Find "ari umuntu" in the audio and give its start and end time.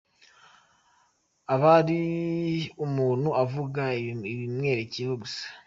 1.79-3.27